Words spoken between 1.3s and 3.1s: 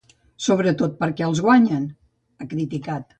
guanyen, ha criticat.